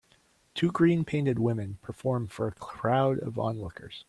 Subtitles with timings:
[0.55, 3.99] Two green painted women perform for a crowd of onlookers.